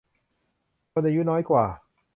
[0.91, 1.65] คนอายุน้อยกว่า